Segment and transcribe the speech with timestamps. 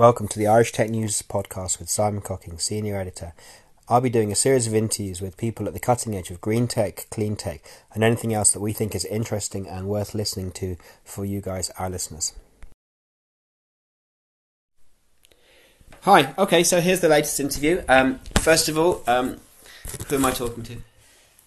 [0.00, 3.34] Welcome to the Irish Tech News podcast with Simon Cocking, Senior Editor.
[3.86, 6.68] I'll be doing a series of interviews with people at the cutting edge of green
[6.68, 7.60] tech, clean tech,
[7.92, 11.68] and anything else that we think is interesting and worth listening to for you guys,
[11.78, 12.32] our listeners.
[16.04, 17.82] Hi, okay, so here's the latest interview.
[17.86, 19.38] Um, first of all, um,
[20.08, 20.78] who am I talking to?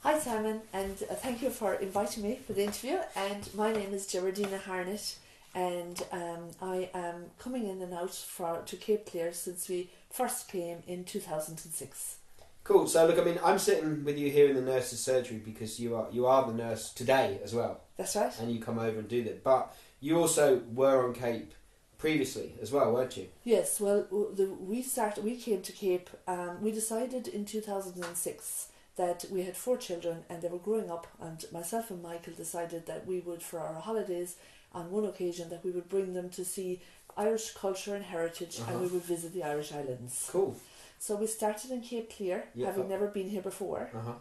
[0.02, 3.00] Hi Simon, and uh, thank you for inviting me for the interview.
[3.16, 5.16] And my name is Gerardina Hartnett,
[5.56, 10.48] and um, I am coming in and out for to Cape Clear since we first
[10.48, 12.18] came in two thousand and six.
[12.64, 12.88] Cool.
[12.88, 15.96] So look, I mean, I'm sitting with you here in the nurse's surgery because you
[15.96, 18.34] are you are the nurse today as well, That's right.
[18.40, 19.44] and you come over and do that.
[19.44, 21.54] But you also were on Cape
[21.98, 23.28] previously as well, weren't you?
[23.44, 23.80] Yes.
[23.80, 25.24] Well, the, we started.
[25.24, 26.10] We came to Cape.
[26.28, 30.48] Um, we decided in two thousand and six that we had four children and they
[30.48, 34.36] were growing up, and myself and Michael decided that we would, for our holidays,
[34.74, 36.82] on one occasion, that we would bring them to see
[37.18, 38.72] Irish culture and heritage, Uh-huh.
[38.72, 40.30] and we would visit the Irish Islands.
[40.32, 40.56] Cool.
[41.00, 42.68] So we started in Cape Clear, Yeah.
[42.68, 43.90] having never been here before.
[43.94, 44.14] Uh huh.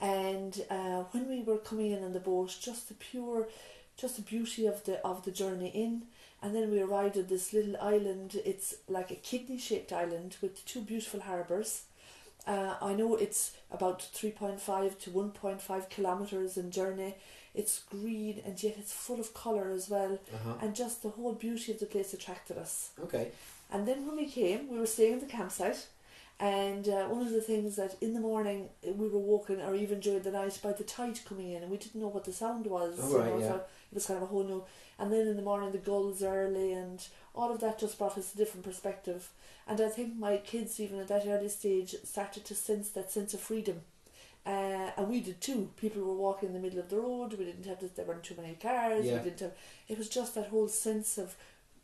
[0.00, 3.48] And uh, when we were coming in on the boat, just the pure,
[3.96, 5.92] just the beauty of the of the journey in,
[6.42, 8.30] and then we arrived at this little island.
[8.52, 11.82] It's like a kidney-shaped island with two beautiful harbours.
[12.46, 17.14] Uh, I know it's about three point five to one point five kilometers in journey.
[17.54, 20.54] It's green and yet it's full of colour as well, Uh huh.
[20.62, 22.90] and just the whole beauty of the place attracted us.
[23.02, 23.32] Okay.
[23.72, 25.86] And then when we came, we were staying in the campsite.
[26.38, 29.74] And uh, one of the things that in the morning uh, we were walking, or
[29.74, 32.32] even during the night, by the tide coming in, and we didn't know what the
[32.32, 32.98] sound was.
[33.02, 33.48] Oh, you know, yeah.
[33.48, 34.64] so it was kind of a whole new.
[34.98, 38.32] And then in the morning, the gulls early, and all of that just brought us
[38.32, 39.28] a different perspective.
[39.68, 43.34] And I think my kids, even at that early stage, started to sense that sense
[43.34, 43.82] of freedom.
[44.46, 45.70] Uh, and we did too.
[45.76, 47.34] People were walking in the middle of the road.
[47.38, 49.04] We didn't have this, there weren't too many cars.
[49.04, 49.18] Yeah.
[49.18, 49.52] We didn't have.
[49.88, 51.36] It was just that whole sense of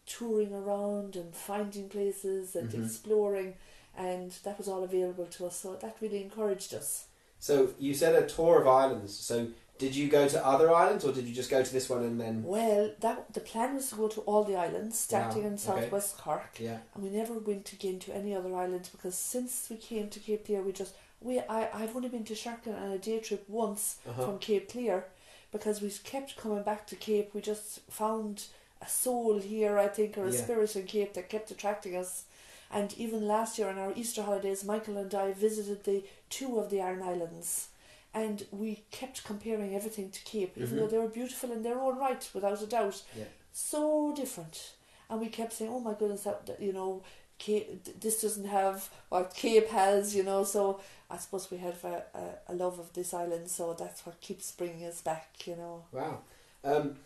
[0.07, 2.85] touring around and finding places and Mhm.
[2.87, 3.55] exploring,
[3.97, 5.57] and that was all available to us.
[5.57, 7.07] So that really encouraged us.
[7.39, 9.15] So you said a tour of islands.
[9.15, 12.03] So did you go to other islands, or did you just go to this one
[12.05, 12.43] and then?
[12.45, 15.63] Well, that the plan was to go to all the islands, starting Wow, in okay.
[15.63, 16.79] southwest Cork, Yeah.
[16.95, 20.47] and we never went again to any other islands because since we came to Cape
[20.47, 23.97] Clear, we just we I I've only been to Sherkin on a day trip once
[24.09, 24.25] Uh huh.
[24.25, 25.07] from Cape Clear
[25.53, 27.31] because we kept coming back to Cape.
[27.35, 28.45] We just found
[28.83, 30.43] a soul here, I think, or a Yeah.
[30.45, 32.25] spirit in Cape that kept attracting us.
[32.71, 36.69] And even last year on our Easter holidays, Michael and I visited the two of
[36.69, 37.69] the Aran Islands.
[38.13, 40.79] And we kept comparing everything to Cape, even Mhm.
[40.81, 43.03] though they were beautiful in their own right, without a doubt.
[43.17, 43.25] Yeah.
[43.53, 44.73] So different.
[45.09, 47.03] And we kept saying, oh my goodness, that, you know,
[47.39, 50.45] Cape, this doesn't have what Cape has, you know.
[50.45, 50.81] So
[51.11, 54.51] I suppose we have a, a, a love of this island, so that's what keeps
[54.53, 55.85] bringing us back, you know.
[55.93, 56.19] Wow.
[56.65, 56.97] Um,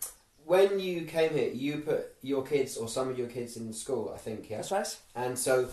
[0.47, 4.13] when you came here, you put your kids or some of your kids in school,
[4.15, 4.57] I think, yeah.
[4.57, 4.99] That's right.
[5.15, 5.69] And so,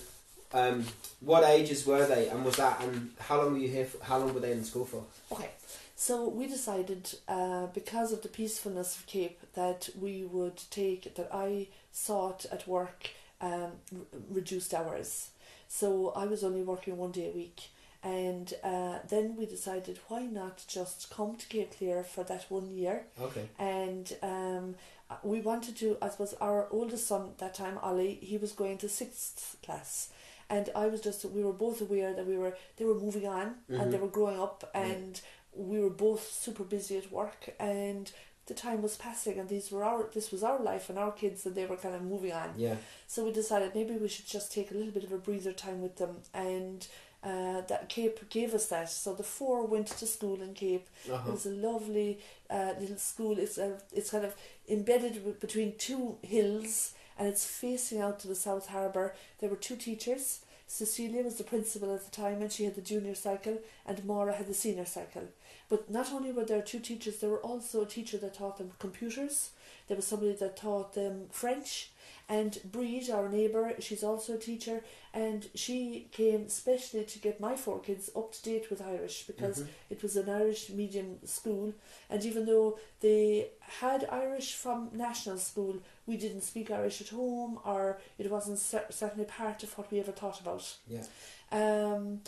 [0.53, 0.85] um,
[1.21, 3.85] what ages were they, and was that, and how long were you here?
[3.85, 5.03] For, how long were they in school for?
[5.31, 5.49] Okay,
[5.95, 11.29] so we decided uh, because of the peacefulness of Cape that we would take that
[11.33, 13.09] I sought at work
[13.41, 15.29] um, r- reduced hours.
[15.67, 17.69] So I was only working one day a week,
[18.03, 22.69] and uh, then we decided why not just come to Cape Clear for that one
[22.75, 23.49] year Okay.
[23.59, 24.75] and um,
[25.23, 25.97] we wanted to.
[26.01, 30.09] I suppose our oldest son that time, Ollie, he was going to sixth class,
[30.49, 31.25] and I was just.
[31.25, 34.01] We were both aware that we were they were moving on and they Mhm.
[34.01, 35.19] were growing up, and
[35.53, 38.11] we were both super busy at work, and
[38.47, 41.45] the time was passing, and these were our this was our life and our kids,
[41.45, 42.49] and they were kind of moving on.
[42.57, 42.75] Yeah.
[43.07, 45.81] So we decided maybe we should just take a little bit of a breather time
[45.81, 46.87] with them, and
[47.23, 48.89] uh, that Cape gave us that.
[48.89, 50.87] So the four went to school in Cape.
[51.05, 51.31] It Uh-huh.
[51.31, 52.19] was a lovely
[52.49, 53.37] uh, little school.
[53.39, 54.33] It's a, it's kind of
[54.69, 59.13] embedded w- between two hills, and it's facing out to the South Harbour.
[59.39, 60.39] There were two teachers.
[60.69, 64.33] Cecilia was the principal at the time, and she had the junior cycle, and Maura
[64.33, 65.23] had the senior cycle.
[65.69, 68.71] But not only were there two teachers, there were also a teacher that taught them
[68.77, 69.51] computers.
[69.87, 71.91] There was somebody that taught them French,
[72.29, 77.55] and Breed, our neighbour, she's also a teacher, and she came specially to get my
[77.55, 79.67] four kids up to date with Irish because Mhm.
[79.89, 81.73] it was an Irish medium school,
[82.09, 87.59] and even though they had Irish from national school, we didn't speak Irish at home,
[87.65, 90.77] or it wasn't certainly part of what we ever thought about.
[90.87, 91.05] Yeah.
[91.51, 92.21] Um,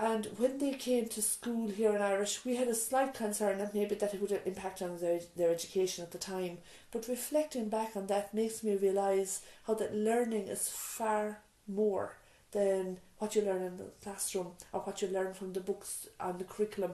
[0.00, 3.74] and when they came to school here in Irish, we had a slight concern that
[3.74, 6.58] maybe that it would impact on their, their education at the time.
[6.90, 12.16] But reflecting back on that makes me realise how that learning is far more
[12.52, 16.38] than what you learn in the classroom or what you learn from the books and
[16.38, 16.92] the curriculum.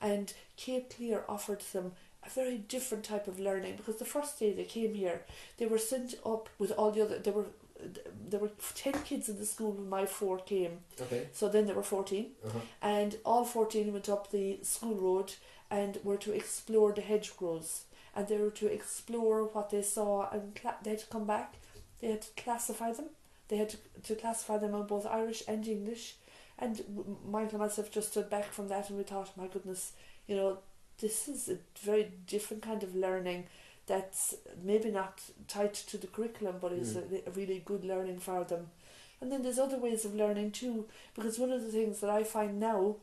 [0.00, 1.92] And Cape Clear offered them
[2.24, 5.22] a very different type of learning because the first day they came here,
[5.58, 7.46] they were sent up with all the other, they were
[8.28, 10.80] there were ten kids in the school when my four came.
[11.00, 11.28] Okay.
[11.32, 12.58] So then there were fourteen, Uh-huh.
[12.82, 15.34] and all fourteen went up the school road
[15.70, 17.84] and were to explore the hedgerows,
[18.14, 21.54] and they were to explore what they saw, and cla- they had to come back.
[22.00, 23.06] They had to classify them.
[23.48, 26.16] They had to, to classify them on both Irish and English.
[26.58, 26.82] And
[27.28, 29.92] Michael and myself just stood back from that, and we thought, my goodness,
[30.26, 30.58] you know,
[30.98, 33.44] this is a very different kind of learning
[33.86, 37.24] that's maybe not tied to the curriculum, but is Mm.
[37.26, 38.70] a, a really good learning for them.
[39.20, 42.24] And then there's other ways of learning too, because one of the things that I
[42.24, 42.96] find now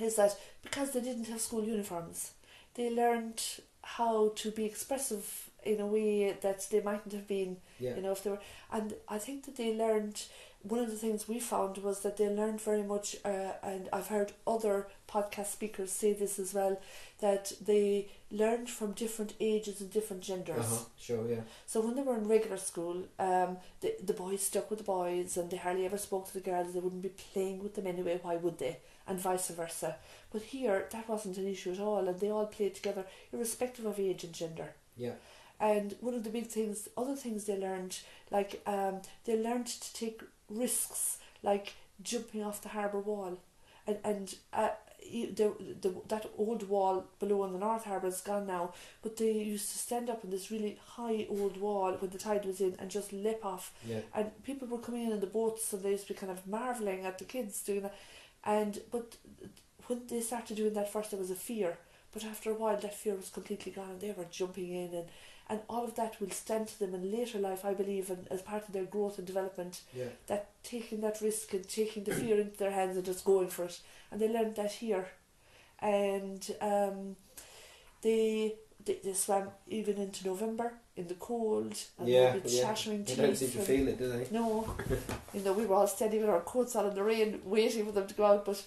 [0.00, 2.32] is that because they didn't have school uniforms,
[2.74, 3.42] they learned
[3.82, 7.96] how to be expressive in a way that they mightn't have been Yeah.
[7.96, 8.40] you know if they were
[8.72, 10.22] and i think that they learned
[10.62, 14.08] one of the things we found was that they learned very much uh, and i've
[14.08, 16.80] heard other podcast speakers say this as well
[17.20, 20.84] that they learned from different ages and different genders Uh-huh.
[20.98, 21.28] Sure.
[21.28, 21.40] Yeah.
[21.66, 25.36] so when they were in regular school um, the, the boys stuck with the boys
[25.36, 28.18] and they hardly ever spoke to the girls they wouldn't be playing with them anyway
[28.22, 29.96] why would they and vice versa
[30.32, 33.98] but here that wasn't an issue at all and they all played together irrespective of
[34.00, 35.12] age and gender Yeah.
[35.60, 37.98] And one of the big things, other things they learned,
[38.30, 43.38] like um, they learned to take risks, like jumping off the harbour wall,
[43.86, 44.68] and and uh,
[45.10, 48.72] the, the that old wall below on the North Harbour is gone now,
[49.02, 52.44] but they used to stand up on this really high old wall when the tide
[52.44, 54.00] was in and just leap off, Yeah.
[54.14, 56.46] and people were coming in in the boats and they used to be kind of
[56.46, 57.94] marveling at the kids doing that,
[58.44, 59.16] and but
[59.86, 61.78] when they started doing that first there was a fear,
[62.12, 65.06] but after a while that fear was completely gone and they were jumping in and
[65.50, 68.42] and all of that will stand to them in later life, I believe, and as
[68.42, 70.04] part of their growth and development, Yeah.
[70.26, 73.64] that taking that risk and taking the fear into their hands and just going for
[73.64, 73.80] it.
[74.10, 75.06] And they learned that here.
[75.80, 77.16] And um,
[78.02, 78.54] they,
[78.84, 82.62] they they swam even into November in the cold and Yeah, with yeah.
[82.62, 83.24] chattering They teeth.
[83.24, 84.26] don't seem to feel it, do they?
[84.30, 84.74] no,
[85.34, 87.92] you know, we were all standing with our coats on in the rain, waiting for
[87.92, 88.44] them to go out.
[88.44, 88.62] But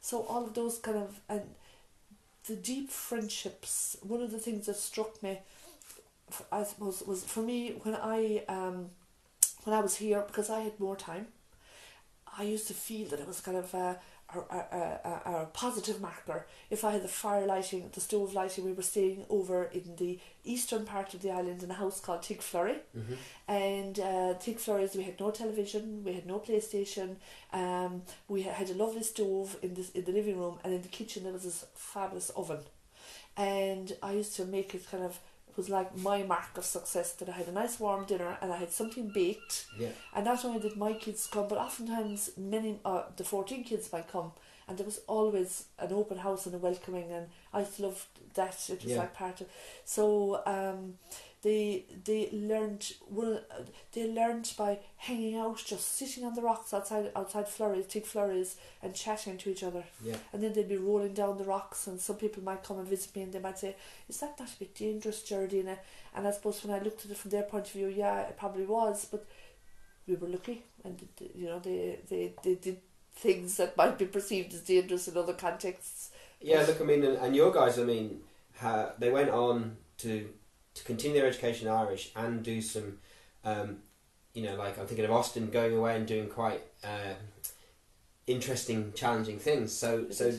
[0.00, 1.42] so all of those kind of and
[2.46, 3.96] the deep friendships.
[4.02, 5.38] One of the things that struck me,
[6.52, 8.90] I suppose, was for me when I um
[9.64, 11.28] when I was here because I had more time.
[12.38, 13.98] I used to feel that it was kind of a,
[14.34, 16.46] a, a, a, positive marker.
[16.70, 20.20] If I had the fire lighting, the stove lighting, we were staying over in the
[20.44, 22.78] eastern part of the island in a house called Tigflurry.
[22.96, 23.14] Mm-hmm.
[23.48, 27.16] And uh, Flores, we had no television, we had no PlayStation.
[27.52, 30.88] Um, we had a lovely stove in this in the living room, and in the
[30.88, 32.60] kitchen there was this fabulous oven.
[33.36, 35.18] And I used to make it kind of
[35.56, 38.56] was like my mark of success that I had a nice warm dinner and I
[38.56, 39.66] had something baked.
[39.78, 39.88] Yeah.
[40.14, 44.08] And not only did my kids come, but oftentimes many uh, the fourteen kids might
[44.08, 44.32] come,
[44.68, 48.56] and there was always an open house and a welcoming, and I loved that.
[48.70, 48.98] It was Yeah.
[48.98, 49.46] like part of.
[49.84, 50.94] So um,
[51.42, 57.10] they they learned of- They learned by hanging out, just sitting on the rocks outside
[57.16, 59.84] outside flurries, big flurries, and chatting to each other.
[60.04, 60.16] Yeah.
[60.32, 63.14] And then they'd be rolling down the rocks, and some people might come and visit
[63.16, 63.76] me, and they might say,
[64.08, 65.78] "Is that not a bit dangerous, Geraldina?"
[66.14, 68.36] And I suppose when I looked at it from their point of view, yeah, it
[68.36, 69.26] probably was, but
[70.06, 71.00] we were lucky, and
[71.34, 72.80] you know they they they did
[73.14, 76.10] things that might be perceived as dangerous in other contexts.
[76.40, 78.22] Yeah, look, I mean, and, and your guys, I mean,
[78.56, 80.28] ha, they went on to
[80.74, 82.98] to continue their education in Irish and do some,
[83.44, 83.78] um,
[84.34, 87.14] you know, like I'm thinking of Austin going away and doing quite uh,
[88.26, 89.72] interesting, challenging things.
[89.72, 90.32] So, It so,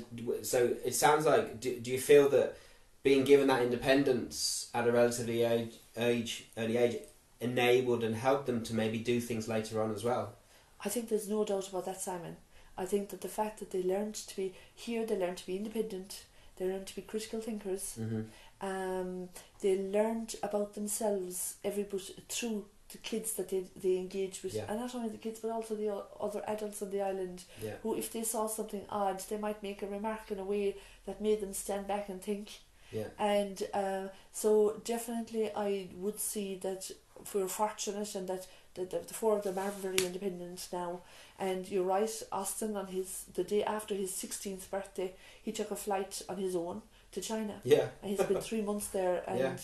[0.44, 1.60] so it sounds like.
[1.60, 2.58] Do, do you feel that
[3.04, 6.98] being given that independence at a relatively age, age, early age,
[7.40, 10.36] enabled and helped them to maybe do things later on as well?
[10.84, 12.38] I think there's no doubt about that, Simon.
[12.78, 15.58] I think that the fact that they learned to be here, they learned to be
[15.58, 16.24] independent,
[16.58, 17.98] they learned to be critical thinkers.
[18.00, 18.22] Mm-hmm.
[18.62, 19.30] Um,
[19.62, 24.66] they learned about themselves every bit through the kids that they they engage with, Yeah.
[24.70, 27.44] and not only the kids but also the o- other adults on the island.
[27.62, 27.76] Yeah.
[27.84, 30.76] Who, if they saw something odd, they might make a remark in a way
[31.06, 32.50] that made them stand back and think.
[32.92, 33.08] Yeah.
[33.18, 36.92] And uh, so definitely, I would see that
[37.34, 41.02] we're fortunate and that the, the, the four of them are very independent now.
[41.40, 45.76] And you're right, Austin on his the day after his sixteenth birthday, he took a
[45.78, 47.88] flight on his own to China, Yeah.
[48.02, 49.40] and he's been three months there and.
[49.40, 49.56] Yeah.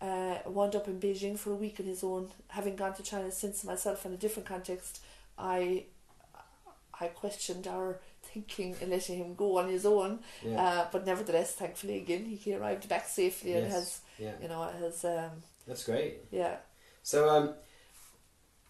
[0.00, 2.28] Uh, wound up in Beijing for a week on his own.
[2.48, 5.00] Having gone to China since myself in a different context,
[5.38, 5.84] I
[7.00, 10.18] I questioned our thinking in letting him go on his own.
[10.44, 10.60] Yeah.
[10.60, 13.72] Uh, but nevertheless, thankfully, again, he arrived back safely and Yes.
[13.72, 14.32] has, yeah.
[14.42, 15.30] you know, has, um,
[15.68, 16.14] That's great.
[16.32, 16.56] yeah.
[17.04, 17.54] So um,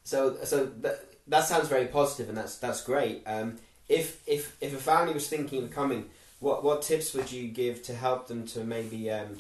[0.05, 3.23] so so that that sounds very positive, and that's that's great.
[3.27, 3.57] Um,
[3.89, 6.11] if if if a family was thinking of coming,
[6.43, 9.39] what what tips would you give to help them to maybe um,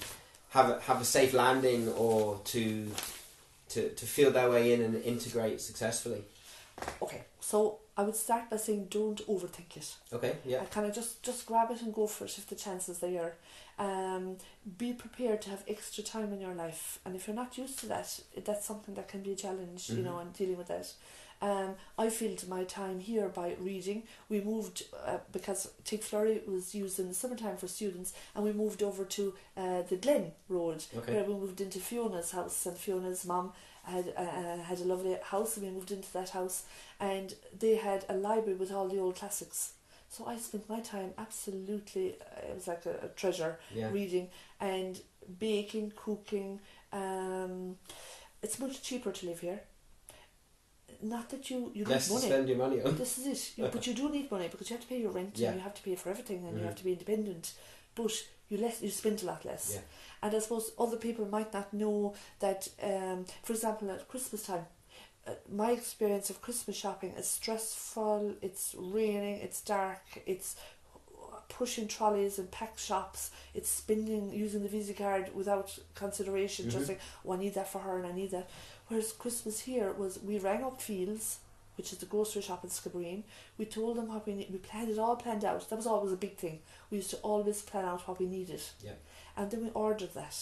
[0.50, 2.88] have a, have a safe landing or to
[3.70, 6.22] to to feel their way in and integrate successfully?
[7.02, 9.94] okay, so I would start by saying don't overthink it.
[10.12, 10.62] Okay, yeah.
[10.62, 13.10] I kind of just just grab it and go for it if the chances are
[13.10, 13.34] there.
[13.78, 14.36] Um,
[14.78, 17.86] be prepared to have extra time in your life, and if you're not used to
[17.86, 20.92] that, that's something that can be a challenge, you know, and dealing with that.
[21.42, 24.04] Um, I filled my time here by reading.
[24.28, 28.52] We moved uh, because Tig Flurry was used in the summertime for students, and we
[28.52, 31.14] moved over to uh, the Glen Road, Okay.
[31.14, 35.56] where we moved into Fiona's house, and Fiona's mum had uh, had a lovely house,
[35.56, 36.62] and we moved into that house,
[37.00, 39.72] and they had a library with all the old classics.
[40.08, 43.90] So I spent my time absolutely, uh, it was like a, a treasure, Yeah.
[43.90, 44.28] reading
[44.60, 45.00] and
[45.40, 46.60] baking, cooking.
[46.92, 47.78] Um,
[48.42, 49.60] it's much cheaper to live here.
[51.02, 52.26] Not that you, you Less need money.
[52.28, 52.96] spend your money on.
[52.96, 53.58] This is it.
[53.58, 55.48] You, but you do need money because you have to pay your rent Yeah.
[55.48, 56.66] and you have to pay for everything and you Mhm.
[56.66, 57.52] have to be independent.
[57.94, 58.12] But
[58.48, 59.72] you less you spend a lot less.
[59.74, 59.80] Yeah.
[60.22, 62.68] And I suppose other people might not know that.
[62.80, 64.66] Um, for example, at Christmas time,
[65.26, 68.36] uh, my experience of Christmas shopping is stressful.
[68.40, 69.40] It's raining.
[69.40, 70.02] It's dark.
[70.26, 70.54] It's
[71.58, 73.30] pushing trolleys and packed shops.
[73.54, 76.66] It's spending using the Visa card without consideration.
[76.66, 76.70] Mhm.
[76.72, 78.48] Just like, oh, I need that for her and I need that.
[78.88, 81.38] Whereas Christmas here was we rang up Fields,
[81.76, 83.22] which is the grocery shop in Skibbereen.
[83.58, 84.50] We told them what we need.
[84.50, 85.68] We planned it all planned out.
[85.68, 86.60] That was always a big thing.
[86.90, 88.62] We used to always plan out what we needed.
[88.82, 88.92] Yeah.
[89.36, 90.36] And then we ordered that.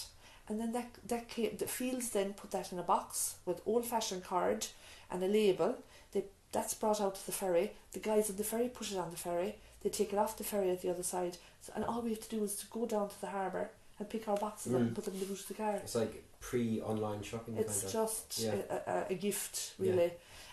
[0.48, 3.84] And then that that came, the Fields then put that in a box with old
[3.86, 4.66] fashioned card
[5.10, 5.76] and a label.
[6.12, 7.72] They that's brought out to the ferry.
[7.92, 9.56] The guys at the ferry put it on the ferry.
[9.82, 11.38] They take it off the ferry at the other side.
[11.62, 14.08] So, and all we have to do is to go down to the harbour and
[14.08, 14.86] pick our boxes up Mm.
[14.88, 15.76] and put them in the boot of the car.
[15.76, 17.92] It's like pre-online shopping It's kind of.
[17.92, 18.54] just Yeah.
[18.70, 19.90] a, a, a gift, Yeah.
[19.92, 20.12] really.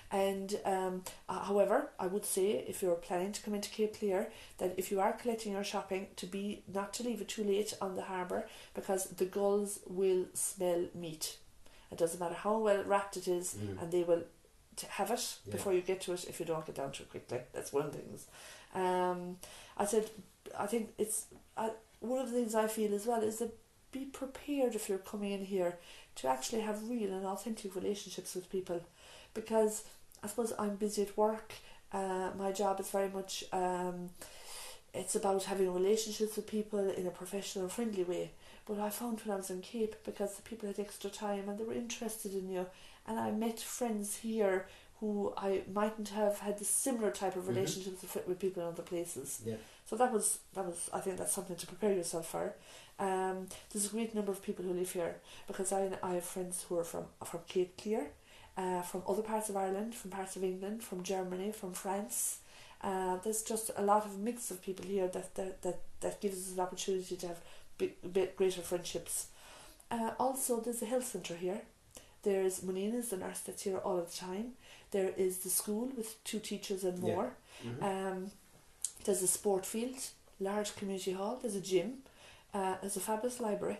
[0.09, 4.31] And um, uh, however, I would say if you're planning to come into Cape Clear,
[4.57, 7.73] that if you are collecting your shopping, to be not to leave it too late
[7.81, 11.37] on the harbour because the gulls will smell meat.
[11.91, 13.81] It doesn't matter how well wrapped it is, Mm.
[13.81, 14.23] and they will
[14.77, 15.51] t- have it Yeah.
[15.53, 17.39] before you get to it if you don't get down to it quickly.
[17.51, 18.27] That's one of the things.
[18.73, 19.37] Um,
[19.77, 20.09] I said,
[20.57, 21.69] I think it's uh,
[21.99, 23.55] one of the things I feel as well is that
[23.91, 25.77] be prepared if you're coming in here
[26.15, 28.81] to actually have real and authentic relationships with people
[29.33, 29.83] because
[30.23, 31.53] I suppose I'm busy at work.
[31.91, 34.09] Uh, my job is very much um,
[34.93, 38.31] it's about having relationships with people in a professional, and friendly way.
[38.65, 41.57] But I found when I was in Cape because the people had extra time and
[41.57, 42.65] they were interested in you,
[43.05, 44.67] and I met friends here
[44.99, 47.49] who I mightn't have had the similar type of Mhm.
[47.49, 49.41] relationships with, with people in other places.
[49.45, 49.57] Yeah.
[49.89, 52.55] So that was that was I think that's something to prepare yourself for.
[52.99, 55.15] Um, there's a great number of people who live here
[55.47, 58.11] because I I have friends who are from from Cape Clear,
[58.57, 62.39] uh, from other parts of Ireland, from parts of England, from Germany, from France.
[62.81, 66.37] Uh, there's just a lot of mix of people here that that that, that gives
[66.47, 67.41] us an opportunity to have
[67.77, 69.27] big, bit greater friendships.
[69.91, 71.61] Uh, also, there's a health centre here.
[72.23, 74.53] There's Monina's, the nurse that's here all the time.
[74.91, 77.13] There is the school with two teachers and Yeah.
[77.15, 77.35] more.
[77.63, 77.83] Mhm.
[77.83, 78.31] Um,
[79.03, 79.97] there's a sport field,
[80.39, 82.03] large community hall, there's a gym,
[82.53, 83.77] uh, there's a fabulous library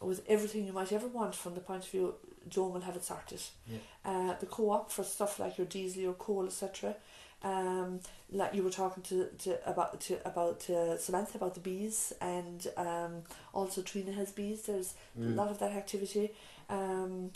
[0.00, 2.14] with everything you might ever want from the point of view
[2.48, 3.40] Joan will have it sorted.
[3.66, 3.78] Yeah.
[4.04, 6.94] Uh, the co-op for stuff like your diesel, your coal, etc.
[7.42, 8.00] Um,
[8.30, 12.66] like you were talking to, to about to about uh, Samantha about the bees, and
[12.76, 13.22] um,
[13.54, 14.62] also Trina has bees.
[14.62, 15.36] There's a Mm.
[15.36, 16.34] lot of that activity.
[16.68, 17.32] Um,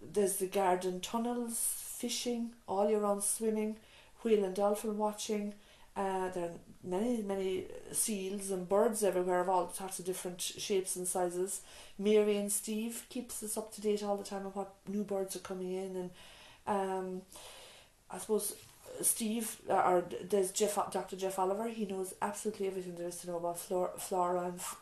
[0.00, 1.58] there's the garden tunnels,
[1.98, 3.76] fishing, all year round swimming,
[4.22, 5.54] whale and dolphin watching.
[5.96, 6.50] Uh, there are
[6.84, 11.62] many, many seals and birds everywhere of all sorts of different shapes and sizes.
[11.98, 15.34] Mary and Steve keeps us up to date all the time on what new birds
[15.36, 16.10] are coming in, and
[16.66, 17.22] um,
[18.10, 18.54] I suppose
[19.00, 21.16] uh, Steve uh, or there's Jeff, Dr.
[21.16, 21.68] Jeff Oliver.
[21.68, 24.76] He knows absolutely everything there is to know about flora, flora and f-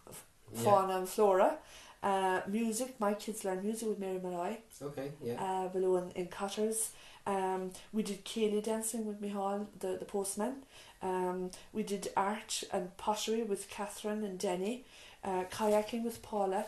[0.53, 0.63] Yeah.
[0.65, 1.59] fauna and flora.
[2.05, 5.43] Uh, music, my kids learn music with Mary Malloy Okay, yeah.
[5.43, 6.91] uh, below in, in Cotters.
[7.27, 10.55] Um, we did céilí dancing with Mihal, the, the postman.
[11.01, 14.85] Um, we did art and pottery with Catherine and Denny.
[15.25, 16.67] Uh, kayaking with Paula.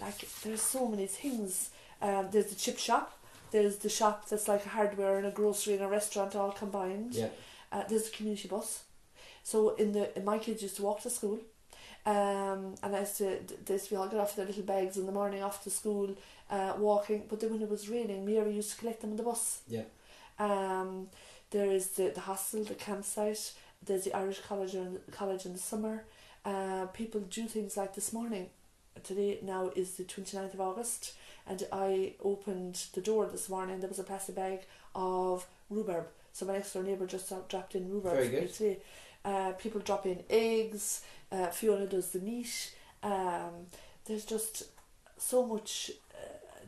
[0.00, 1.70] Like, there's so many things.
[2.00, 3.06] Um, there's the chip shop.
[3.50, 7.14] There's the shop that's like a hardware and a grocery and a restaurant all combined.
[7.14, 7.28] yeah.
[7.70, 8.84] Uh, there's a community bus.
[9.42, 11.38] So in the in my kids used to walk to school.
[12.08, 15.12] Um, and I used to, to be all get off their little bags in the
[15.12, 16.16] morning off to school,
[16.50, 17.24] uh, walking.
[17.28, 19.60] But then when it was raining, Mary used to collect them on the bus.
[19.68, 19.82] Yeah.
[20.38, 21.08] Um,
[21.50, 23.52] there is the, the hostel, the campsite.
[23.84, 26.04] There's the Irish College in, college in the summer.
[26.46, 28.48] Uh, people do things like this morning.
[29.04, 31.12] Today now is the 29th of August,
[31.46, 33.80] and I opened the door this morning.
[33.80, 34.60] There was a plastic bag
[34.94, 36.06] of rhubarb.
[36.32, 38.14] So my next door neighbour just dropped in rhubarb.
[38.14, 38.54] Very good.
[38.54, 38.78] today.
[39.24, 41.02] Uh, people drop in eggs.
[41.30, 42.74] Uh, Fiona does the meat.
[43.02, 43.66] Um,
[44.06, 44.64] there's just
[45.18, 46.18] so much uh,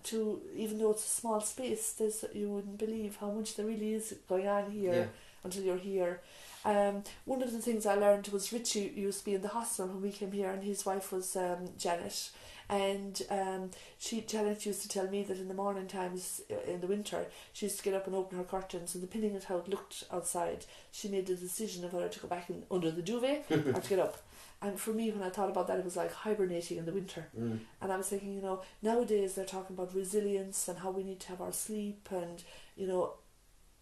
[0.05, 3.95] to even though it's a small space, there's you wouldn't believe how much there really
[3.95, 5.07] is going on here Yeah.
[5.45, 6.21] until you're here.
[6.65, 9.87] Um, one of the things I learned was Richie used to be in the hostel
[9.87, 12.31] when we came here, and his wife was um, Janet.
[12.71, 16.87] And um, she Janet used to tell me that in the morning times in the
[16.87, 19.67] winter she used to get up and open her curtains and depending on how it
[19.69, 23.45] looked outside she made the decision of whether to go back in under the duvet
[23.51, 24.19] or to get up.
[24.63, 27.27] And for me when I thought about that it was like hibernating in the winter.
[27.37, 27.59] Mm.
[27.83, 31.19] And I was thinking, you know, nowadays they're talking about resilience and how we need
[31.21, 32.41] to have our sleep and,
[32.77, 33.15] you know,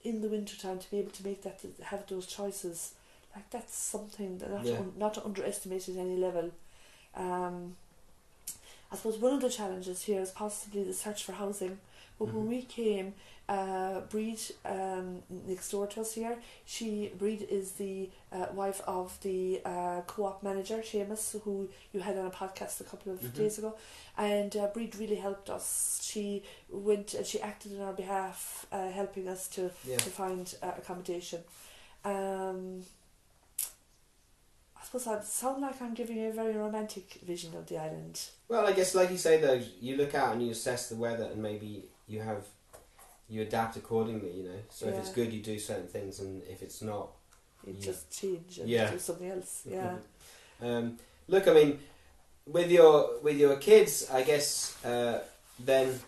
[0.02, 2.94] in the winter time to be able to make that, to have those choices.
[3.36, 4.78] Like that's something that not, Yeah.
[4.78, 6.52] un- not to underestimate at any level.
[7.14, 7.76] Um,
[8.90, 11.78] I suppose one of the challenges here is possibly the search for housing.
[12.18, 12.48] But when Mhm.
[12.48, 13.14] we came,
[13.48, 19.16] uh, Breed um, next door to us here, she Breed is the uh, wife of
[19.20, 23.34] the uh, co-op manager Seamus, who you had on a podcast a couple of Mhm.
[23.34, 23.76] days ago,
[24.16, 26.00] and uh, Breed really helped us.
[26.02, 29.98] She went and she acted on our behalf, uh, helping us to Yeah.
[29.98, 31.44] to find uh, accommodation.
[32.04, 32.84] Um,
[34.76, 38.20] I suppose I sound like I'm giving you a very romantic vision of the island.
[38.48, 41.24] Well, I guess, like you say, though, you look out and you assess the weather,
[41.24, 42.44] and maybe you have
[43.28, 44.32] you adapt accordingly.
[44.32, 47.10] You know, so if it's good, you do certain things, and if it's not,
[47.66, 47.84] You Yeah.
[47.86, 48.90] just change and Yeah.
[48.90, 49.62] do something else.
[49.70, 49.96] Yeah.
[50.62, 51.80] Um, look, I mean,
[52.46, 55.18] with your with your kids, I guess uh,
[55.58, 56.00] then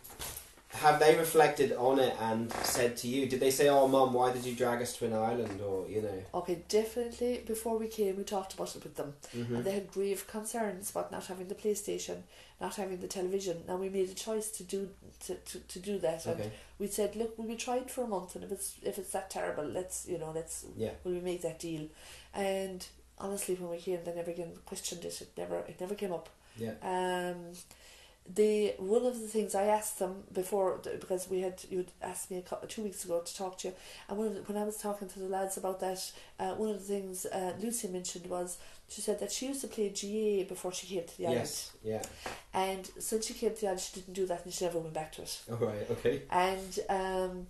[0.73, 3.27] have they reflected on it and said to you?
[3.27, 6.01] Did they say, "Oh, mum, why did you drag us to an island?" Or you
[6.03, 7.43] know, Okay, definitely.
[7.45, 10.91] Before we came, we talked about it with them, hmm and they had grave concerns
[10.91, 12.23] about not having the PlayStation,
[12.61, 13.65] not having the television.
[13.67, 14.91] Now we made a choice to do
[15.27, 18.07] to, to, to do that, and we said, look, we'll we try it for a
[18.07, 21.21] month, and if it's if it's that terrible, let's you know let's yeah, will we
[21.21, 21.89] make that deal?
[22.33, 22.87] And
[23.19, 25.21] honestly, when we came, they never again questioned it.
[25.21, 26.29] It never it never came up.
[26.57, 27.53] yeah, Um,
[28.35, 32.31] they one of the things I asked them before because we had you had asked
[32.31, 33.75] me a couple, two weeks ago to talk to you,
[34.09, 36.71] and one of the, when I was talking to the lads about that, uh, one
[36.71, 40.49] of the things uh, Lucy mentioned was she said that she used to play GAA
[40.49, 42.03] before she came to the yes, yeah.
[42.55, 44.95] and since she came to the island, she didn't do that, and she never went
[44.95, 45.41] back to it.
[45.51, 47.47] All right, okay, and um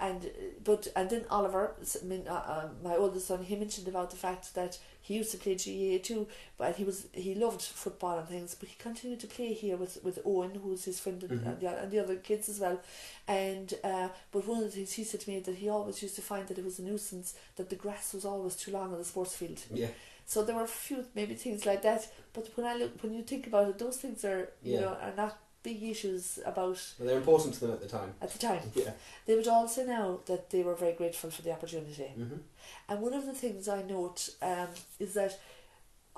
[0.00, 0.30] and
[0.64, 4.10] but and then Oliver s- I mean, uh, uh, my oldest son he mentioned about
[4.10, 6.26] the fact that he used to play GAA too
[6.58, 10.02] but he was he loved football and things but he continued to play here with
[10.02, 11.46] with Owen who's his friend and, Mhm.
[11.46, 12.80] and, the, and the other kids as well
[13.28, 16.16] and uh but one of the things he said to me that he always used
[16.16, 18.98] to find that it was a nuisance that the grass was always too long on
[18.98, 19.88] the sports field yeah,
[20.26, 23.22] so there were a few maybe things like that but when I look when you
[23.22, 24.80] think about it those things are you Yeah.
[24.80, 25.38] know are not
[25.70, 28.10] big issues about well, they're important to them at the time.
[28.24, 28.92] at the time Yeah,
[29.26, 32.10] they would all say now that they were very grateful for the opportunity.
[32.22, 32.40] hmm
[32.88, 34.20] And one of the things I note
[34.52, 34.68] um,
[35.06, 35.32] is that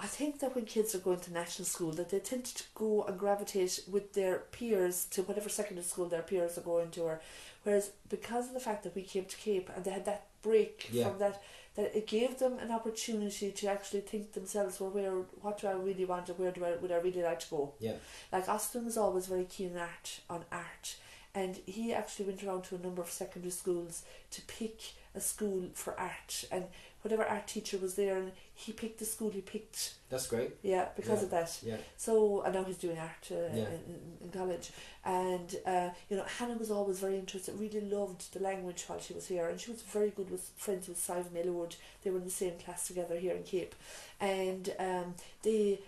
[0.06, 2.90] I think that when kids are going to national school, that they tend to go
[3.08, 7.20] and gravitate with their peers to whatever secondary school their peers are going to, or
[7.64, 10.74] whereas because of the fact that we came to Cape and they had that break
[10.92, 11.04] Yeah.
[11.08, 11.36] from that,
[11.78, 15.74] that it gave them an opportunity to actually think themselves, well, where, what do I
[15.74, 17.72] really want, or where do I would I really like to go?
[17.78, 17.94] Yeah.
[18.32, 20.96] Like Austin was always very keen on art, on art,
[21.36, 24.80] and he actually went around to a number of secondary schools to pick
[25.14, 26.64] a school for art, and
[27.02, 29.94] whatever art teacher was there, and he picked the school he picked.
[30.10, 30.52] that's great.
[30.62, 31.24] Yeah, because Yeah.
[31.24, 31.58] of that.
[31.62, 33.68] Yeah, So I know he's doing art uh, Yeah.
[33.68, 34.70] in, in, in college,
[35.04, 37.58] and uh, you know Hannah was always very interested.
[37.58, 40.88] Really loved the language while she was here, and she was very good with friends
[40.88, 41.76] with Simon Millwood.
[42.02, 43.74] They were in the same class together here in Cape,
[44.20, 45.80] and um, they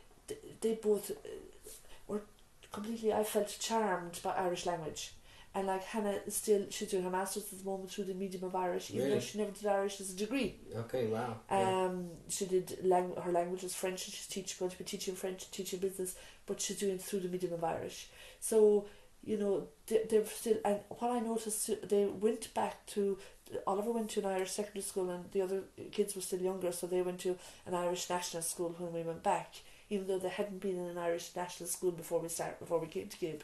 [0.61, 1.15] they both uh,
[2.07, 2.23] were
[2.73, 3.13] completely.
[3.13, 5.13] I felt charmed by Irish language.
[5.53, 8.45] And like Hannah is still, she's doing her masters at the moment through the medium
[8.45, 10.57] of Irish, even though she never did Irish as a degree.
[10.77, 11.37] okay, wow.
[11.51, 11.87] Yeah.
[11.87, 15.17] Um, she did lang- her language is French, and she's teach, going to be teaching
[15.17, 16.15] French, teaching business,
[16.47, 18.09] but she's doing it through the medium of Irish.
[18.39, 18.87] So
[19.25, 20.59] you know they, they're still.
[20.65, 23.19] And what I noticed, they went back to
[23.67, 26.87] Oliver went to an Irish secondary school, and the other kids were still younger, so
[26.87, 27.37] they went to
[27.67, 29.55] an Irish national school when we went back.
[29.93, 32.87] Even though they hadn't been in an Irish national school before we start before we
[32.87, 33.43] came to Cape,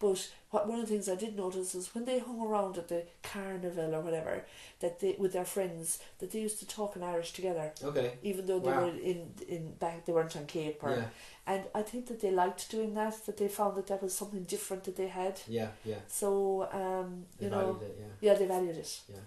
[0.00, 2.88] but what one of the things I did notice is when they hung around at
[2.88, 4.34] the carnival or whatever,
[4.82, 8.46] that they with their friends, that they used to talk in Irish together okay, even
[8.46, 8.82] though they Wow.
[8.84, 9.20] were in
[9.54, 11.08] in back they weren't on Cape or yeah,
[11.52, 14.44] and I think that they liked doing that that they found that that was something
[14.54, 16.02] different that they had yeah, yeah.
[16.20, 18.12] so um They you know it, yeah.
[18.26, 19.24] yeah they valued it Yeah.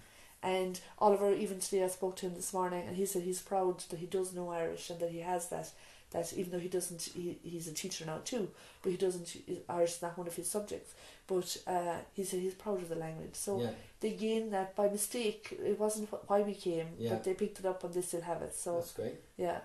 [0.56, 0.74] and
[1.06, 3.98] Oliver even today I spoke to him this morning and he said he's proud that
[4.04, 5.68] he does know Irish and that he has that
[6.10, 8.48] that even though he doesn't he, he's a teacher now too
[8.82, 9.36] but he doesn't
[9.68, 10.94] Irish is not one of his subjects
[11.26, 14.88] but uh, he said he's proud of the language so yeah, they gain that by
[14.88, 17.10] mistake it wasn't why we came Yeah.
[17.10, 19.14] but they picked it up and they still have it so that's great.
[19.36, 19.58] yeah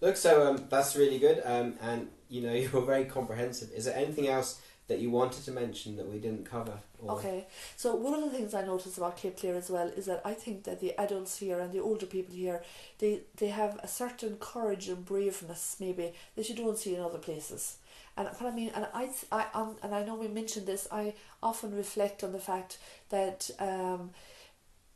[0.00, 3.70] Look, so um, that's really good, um, and you know you were very comprehensive.
[3.72, 6.80] Is there anything else that you wanted to mention that we didn't cover?
[7.02, 7.16] Or...
[7.16, 10.22] Okay, so one of the things I noticed about Cape Clear as well is that
[10.24, 12.62] I think that the adults here and the older people here,
[12.98, 17.18] they they have a certain courage and braveness maybe that you don't see in other
[17.18, 17.76] places.
[18.16, 20.86] And what I mean, and I, I, um, and I know we mentioned this.
[20.92, 24.10] I often reflect on the fact that um,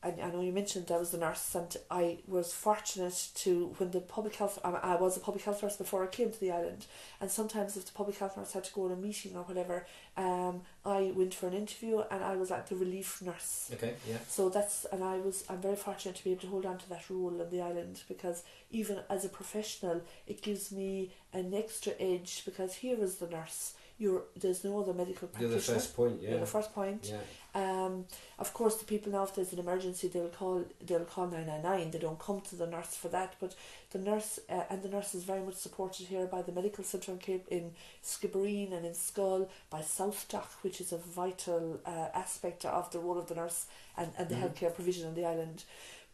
[0.02, 3.90] I, I know you mentioned I was the nurse, and I was fortunate to when
[3.90, 4.58] the public health.
[4.64, 6.86] I, I was a public health nurse before I came to the island,
[7.20, 9.86] and sometimes if the public health nurse had to go on a meeting or whatever,
[10.16, 13.70] um, I went for an interview, and I was like the relief nurse.
[13.72, 14.18] Okay, yeah.
[14.28, 16.88] So that's and I was I'm very fortunate to be able to hold on to
[16.90, 21.94] that role on the island because even as a professional, it gives me an extra
[21.98, 26.20] edge because here is the nurse you're there's no other medical You're the first point,
[26.22, 26.30] yeah.
[26.30, 27.10] You're the first point.
[27.10, 27.18] Yeah.
[27.54, 28.04] Um,
[28.38, 31.62] of course, the people now, if there's an emergency, they'll call they'll call nine nine
[31.62, 31.90] nine.
[31.90, 33.54] They don't come to the nurse for that, but
[33.92, 37.12] the nurse uh, and the nurse is very much supported here by the medical centre
[37.12, 37.72] in Cape in
[38.04, 43.18] Skibbereen and in Schull by SouthDoc, which is a vital uh, aspect of the role
[43.18, 43.64] of the nurse
[43.96, 44.42] and, and the Mhm.
[44.52, 45.64] healthcare provision on the island.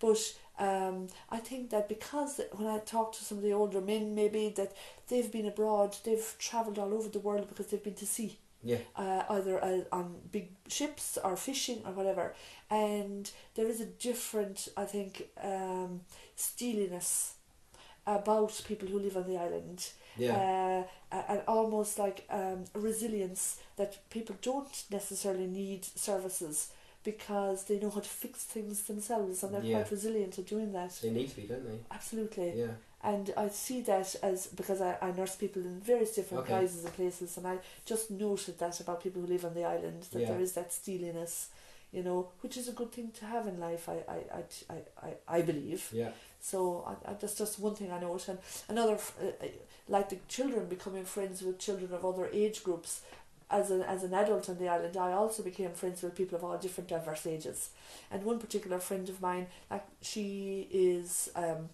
[0.07, 0.21] But
[0.69, 0.97] um,
[1.37, 4.73] I think that because when I talk to some of the older men, maybe that
[5.09, 8.33] they've been abroad, they've travelled all over the world because they've been to sea
[8.71, 8.79] Yeah.
[9.03, 12.35] uh, either uh, on big ships or fishing or whatever.
[12.71, 15.13] And there is a different, I think,
[15.53, 16.01] um,
[16.37, 17.35] steeliness
[18.07, 19.79] about people who live on the island.
[20.19, 20.85] Yeah.
[21.13, 23.43] Uh, and almost like um, resilience
[23.77, 26.73] that people don't necessarily need services
[27.05, 29.81] because they know how to fix things themselves and they're Yeah.
[29.81, 30.93] quite resilient at doing that.
[31.03, 31.79] they need to be, don't they?
[31.91, 32.53] Absolutely.
[32.59, 32.75] Yeah.
[33.05, 36.61] And I see that as because I, I nurse people in various different Okay.
[36.61, 40.05] guises and places, and I just noted that about people who live on the island
[40.13, 40.29] that Yeah.
[40.29, 41.49] there is that steeliness,
[41.91, 43.89] you know, which is a good thing to have in life.
[43.89, 44.75] I I, I,
[45.09, 45.89] I, I, believe.
[45.93, 46.13] Yeah.
[46.41, 48.39] So I, I, that's just one thing I note, and
[48.69, 49.49] another uh, uh,
[49.89, 53.01] like the children becoming friends with children of other age groups.
[53.59, 56.45] As an as an adult on the island, I also became friends with people of
[56.45, 57.71] all different diverse ages,
[58.11, 61.69] and one particular friend of mine, like she is um,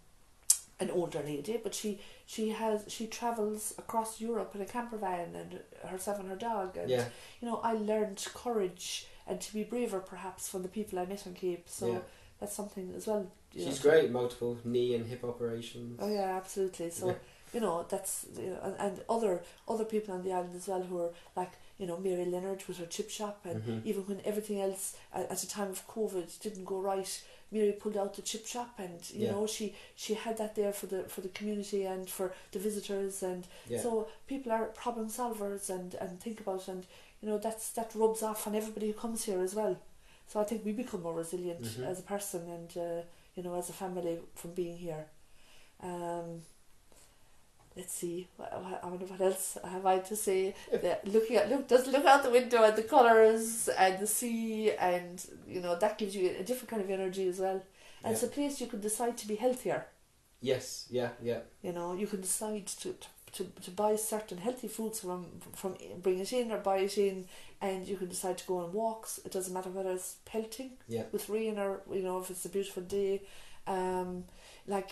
[0.80, 5.34] an older lady, but she she has she travels across Europe in a camper van
[5.34, 5.60] and
[5.90, 7.06] herself and her dog, and Yeah.
[7.40, 11.26] you know I learned courage and to be braver perhaps from the people I met
[11.26, 11.64] on Cape.
[11.68, 12.00] So Yeah.
[12.40, 13.22] that's something as well.
[13.52, 13.90] You She's know.
[13.90, 14.10] great.
[14.10, 15.98] Multiple knee and hip operations.
[16.02, 16.90] Oh yeah, absolutely.
[16.90, 17.14] So Yeah.
[17.54, 20.82] you know that's you know, and, and other other people on the island as well
[20.82, 23.86] who are like you know Mary Leonard with her chip shop, and Mhm.
[23.86, 27.96] even when everything else at, at the time of COVID didn't go right, Mary pulled
[27.96, 29.32] out the chip shop, and you Yeah.
[29.32, 33.22] know she she had that there for the for the community and for the visitors,
[33.22, 33.82] and Yeah.
[33.82, 36.84] so people are problem solvers and and think about and
[37.20, 39.76] you know that's that rubs off on everybody who comes here as well.
[40.26, 41.84] So I think we become more resilient Mhm.
[41.90, 43.02] as a person and uh,
[43.34, 45.06] you know as a family from being here.
[45.80, 46.42] Um,
[47.78, 48.28] let's see.
[48.38, 50.54] I wonder what else have I to say.
[50.70, 54.72] The, looking at look, just look out the window at the colours and the sea,
[54.72, 57.62] and you know that gives you a different kind of energy as well.
[58.04, 59.86] And it's a place you can decide to be healthier.
[60.40, 60.86] Yes.
[60.90, 61.10] Yeah.
[61.22, 61.40] Yeah.
[61.62, 62.94] You know, you can decide to,
[63.32, 67.26] to, to buy certain healthy foods from from bring it in or buy it in,
[67.60, 69.18] and you can decide to go on walks.
[69.24, 71.04] It doesn't matter whether it's pelting Yeah.
[71.12, 73.22] with rain or you know if it's a beautiful day.
[73.68, 74.24] Um,
[74.66, 74.90] like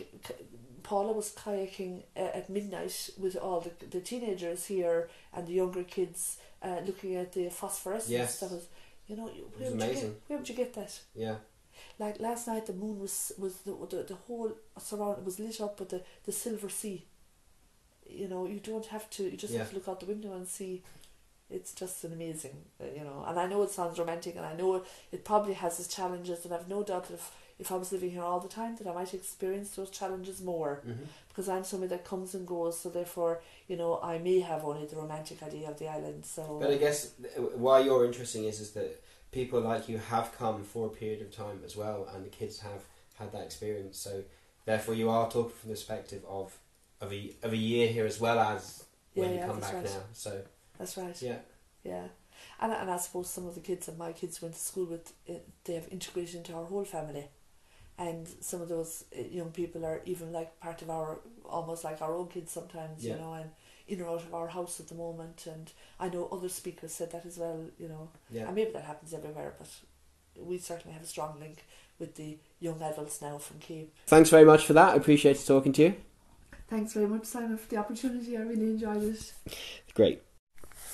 [0.82, 6.38] Paula was kayaking at midnight with all the the teenagers here and the younger kids,
[6.62, 8.10] uh, looking at the phosphorescence.
[8.10, 8.40] Yes.
[8.40, 8.66] That was,
[9.08, 10.10] you know, was where would you amazing.
[10.12, 11.00] get where would you get that?
[11.14, 11.36] Yeah.
[11.98, 15.80] Like last night, the moon was was the the, the whole surround was lit up
[15.80, 17.04] with the, the silver sea.
[18.08, 19.24] You know, you don't have to.
[19.24, 19.60] You just Yeah.
[19.60, 20.82] have to look out the window and see.
[21.50, 23.24] It's just an amazing, uh, you know.
[23.26, 26.52] And I know it sounds romantic, and I know it probably has its challenges, and
[26.54, 28.92] I've no doubt that if if I was living here all the time, that I
[28.94, 30.92] might experience those challenges more hmm
[31.28, 32.80] because I'm somebody that comes and goes.
[32.80, 36.24] So therefore, you know, I may have only the romantic idea of the island.
[36.24, 37.12] So But I guess
[37.54, 41.30] why you're interesting is is that people like you have come for a period of
[41.30, 42.82] time as well, and the kids have
[43.18, 43.98] had that experience.
[43.98, 44.22] So
[44.64, 46.56] therefore, you are talking from the perspective of
[47.00, 49.82] of a of a year here as well as when Yeah, you come that's back
[49.84, 49.92] right.
[49.94, 50.02] now.
[50.12, 50.42] So
[50.78, 51.22] that's right.
[51.22, 51.38] yeah,
[51.84, 52.08] Yeah,
[52.60, 55.12] and and I suppose some of the kids and my kids went to school with
[55.28, 57.28] uh, they have integrated into our whole family,
[57.98, 62.02] and some of those uh, young people are even like part of our almost like
[62.02, 63.14] our own kids sometimes, Yeah.
[63.14, 63.50] you know, and
[63.88, 65.46] in or out of our house at the moment.
[65.46, 68.46] And I know other speakers said that as well, you know, yeah.
[68.46, 69.68] and maybe that happens everywhere, but
[70.44, 71.64] we certainly have a strong link
[71.98, 73.94] with the young adults now from Cape.
[74.06, 74.90] Thanks very much for that.
[74.94, 75.94] I appreciate talking to you.
[76.68, 78.36] Thanks very much, Simon, for the opportunity.
[78.36, 79.32] I really enjoyed it.
[79.94, 80.22] Great.